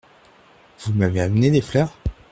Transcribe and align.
Vous 0.79 0.93
m’avez 0.93 1.21
amené 1.21 1.51
des 1.51 1.61
fleurs? 1.61 1.95